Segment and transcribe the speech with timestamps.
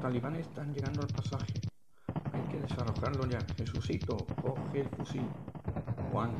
[0.00, 1.60] talibanes están llegando al pasaje.
[2.32, 3.38] Hay que desarrojarlo ya.
[3.56, 5.28] Jesucito, coge el fusil.
[6.10, 6.32] Juan,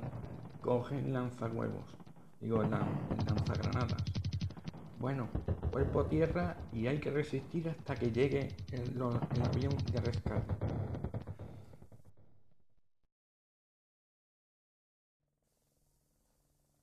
[0.60, 1.84] coge el lanzahuevos.
[2.40, 4.02] Digo, el, lanzagranadas.
[4.98, 5.28] Bueno,
[5.70, 10.54] cuerpo a tierra y hay que resistir hasta que llegue el, el avión de rescate.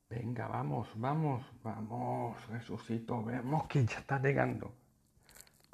[0.10, 4.87] Venga, vamos, vamos, vamos, resucito, vemos que ya está llegando.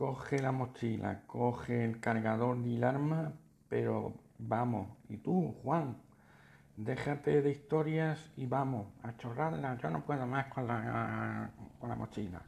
[0.04, 3.32] Coge la mochila, coge el cargador y el arma,
[3.70, 4.90] pero vamos.
[5.08, 5.96] Y tú, Juan,
[6.76, 9.78] déjate de historias y vamos a chorrarla.
[9.78, 12.42] Yo no puedo más con la, con la mochila.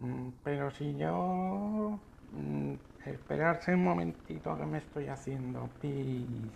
[0.00, 1.98] Mm, pero si yo...
[2.32, 2.74] Mm,
[3.06, 6.52] esperarse un momentito que me estoy haciendo, pis.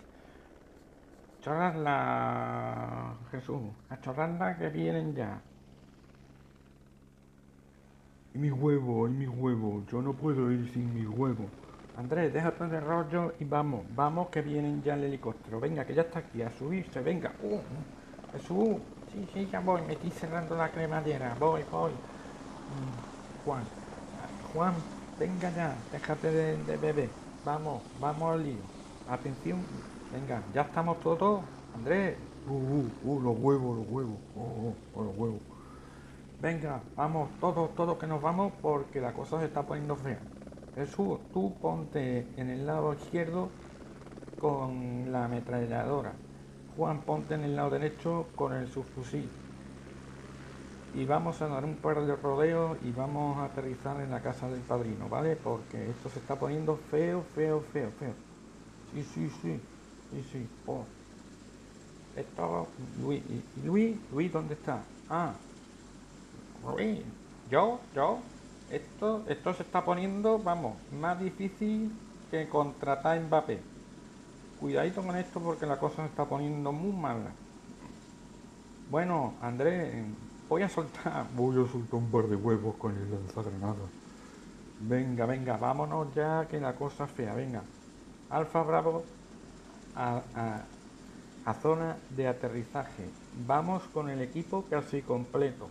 [1.41, 3.63] Chorrarla, Jesús.
[3.89, 5.41] A chorrarla que vienen ya.
[8.37, 9.83] Y mi huevo, y mi huevo.
[9.91, 11.45] Yo no puedo ir sin mi huevo.
[11.97, 15.59] Andrés, déjate de rollo y vamos, vamos que vienen ya el helicóptero.
[15.59, 17.33] Venga, que ya está aquí, a subirse, venga.
[17.41, 17.57] Uh,
[18.33, 18.77] Jesús,
[19.11, 21.89] sí, sí, ya voy, me estoy cerrando la cremallera, voy, voy.
[21.89, 23.63] Mm, Juan,
[24.53, 24.73] Juan,
[25.19, 27.09] venga ya, déjate de, de bebé.
[27.43, 28.61] Vamos, vamos al lío.
[29.09, 29.65] Atención,
[30.13, 31.41] venga, ya estamos todos.
[31.73, 32.15] Andrés,
[32.47, 35.56] uh, uh, uh, los huevos, los huevos, oh, oh, los huevos.
[36.39, 40.19] Venga, vamos, todos, todos que nos vamos porque la cosa se está poniendo fea.
[40.75, 43.49] Jesús, tú ponte en el lado izquierdo
[44.39, 46.13] con la ametralladora.
[46.75, 49.29] Juan, ponte en el lado derecho con el subfusil.
[50.93, 54.47] Y vamos a dar un par de rodeos y vamos a aterrizar en la casa
[54.49, 55.35] del padrino, ¿vale?
[55.35, 58.13] Porque esto se está poniendo feo, feo, feo, feo.
[58.93, 59.59] Sí, sí, sí,
[60.11, 60.47] sí, sí.
[62.95, 63.97] Luis, ¿y Luis?
[64.11, 64.83] ¿Luis dónde está?
[65.09, 65.33] Ah,
[66.65, 66.99] Luis,
[67.49, 68.19] yo, yo,
[68.69, 71.91] esto, esto se está poniendo, vamos, más difícil
[72.31, 73.61] que contratar a Mbappé.
[74.59, 77.31] Cuidadito con esto porque la cosa se está poniendo muy mala.
[78.89, 80.05] Bueno, Andrés,
[80.49, 81.27] voy a soltar.
[81.35, 83.89] Voy a soltar un par de huevos con el lanzagranadas.
[84.79, 87.33] Venga, venga, vámonos ya que la cosa es fea.
[87.33, 87.63] Venga.
[88.29, 89.03] Alfa Bravo
[89.95, 90.65] a, a,
[91.45, 93.15] a zona de aterrizaje.
[93.31, 95.69] Vamos con el equipo casi completo.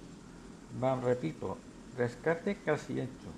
[0.83, 1.59] Va, repito,
[1.97, 3.33] rescate casi hecho.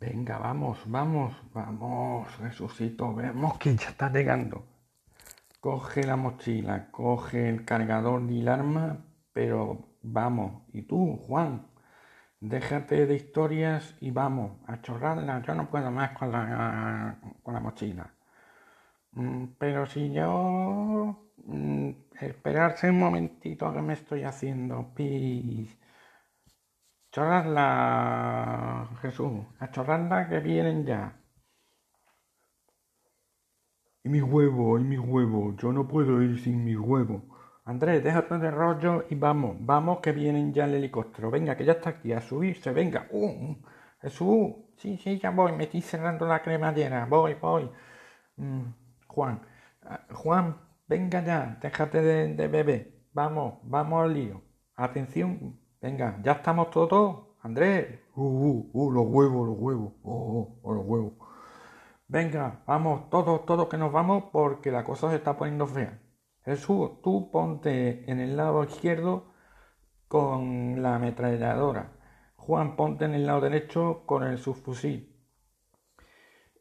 [0.00, 4.64] Venga, vamos, vamos, vamos, resucito, vemos que ya está llegando.
[5.60, 8.98] Coge la mochila, coge el cargador y el arma,
[9.32, 10.62] pero vamos.
[10.72, 11.68] Y tú, Juan,
[12.40, 15.42] déjate de historias y vamos a chorrarla.
[15.42, 18.12] Yo no puedo más con la, con la mochila.
[19.12, 21.90] Mm, pero si yo mm,
[22.20, 25.78] esperarse un momentito que me estoy haciendo pis.
[27.12, 31.16] Chorrarla, Jesús, a chorrarla que vienen ya.
[34.04, 37.22] Y mi huevo, y mi huevo, yo no puedo ir sin mi huevo.
[37.64, 41.30] Andrés, déjate de rollo y vamos, vamos que vienen ya el helicóptero.
[41.30, 43.06] Venga, que ya está aquí, a subirse, venga.
[43.10, 43.56] Uh,
[44.00, 47.70] Jesús, sí, sí, ya voy, me estoy cerrando la cremallera, voy, voy.
[48.36, 48.62] Mm,
[49.14, 49.42] Juan,
[50.10, 50.56] Juan,
[50.88, 53.04] venga ya, déjate de, de bebé.
[53.12, 54.42] Vamos, vamos al lío.
[54.74, 57.26] Atención, venga, ya estamos todos.
[57.42, 61.12] Andrés, uh, uh, uh, los huevos, los huevos, oh, oh, los huevos.
[62.08, 66.00] Venga, vamos, todos, todos que nos vamos porque la cosa se está poniendo fea.
[66.44, 69.34] Jesús, tú ponte en el lado izquierdo
[70.08, 71.92] con la ametralladora.
[72.36, 75.11] Juan, ponte en el lado derecho con el subfusil.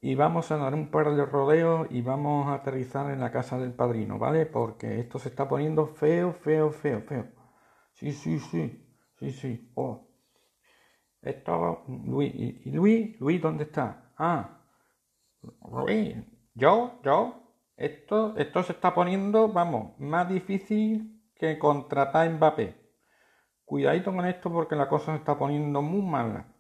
[0.02, 3.60] Y vamos a dar un par de rodeos y vamos a aterrizar en la casa
[3.60, 4.48] del padrino, ¿vale?
[4.48, 7.28] Porque esto se está poniendo feo, feo, feo, feo.
[7.94, 8.84] Sí, sí, sí,
[9.20, 9.72] sí, sí.
[9.76, 10.08] Oh.
[11.22, 13.20] Esto, Luis, ¿y Luis?
[13.22, 14.12] ¿Luis dónde está?
[14.18, 14.62] Ah,
[15.72, 16.16] Luis,
[16.56, 17.38] yo, yo.
[17.78, 22.76] Esto, esto se está poniendo, vamos, más difícil que contratar a Mbappé.
[23.66, 26.54] Cuidadito con esto porque la cosa se está poniendo muy mala.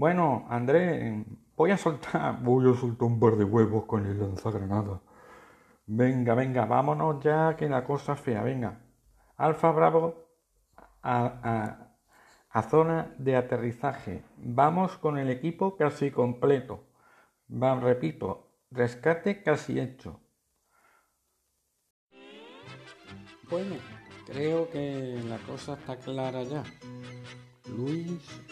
[0.00, 2.40] Bueno, Andrés, voy a soltar.
[2.42, 5.02] Voy a soltar un par de huevos con el lanzagranada.
[5.84, 8.42] Venga, venga, vámonos ya que la cosa es fea.
[8.42, 8.80] Venga.
[9.36, 10.14] Alfa Bravo
[11.02, 11.92] a,
[12.50, 14.24] a, zona de aterrizaje.
[14.38, 16.86] Vamos con el equipo casi completo.
[17.50, 20.18] Va, repito, rescate casi hecho.
[23.50, 23.76] Bueno,
[24.24, 26.64] creo que la cosa está clara ya.
[27.66, 28.42] Luis,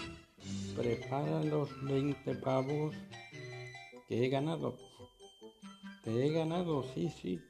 [0.78, 2.94] prepara los 20 pavos
[4.06, 4.76] que he ganado.
[6.04, 7.40] Te he ganado, sí, sí.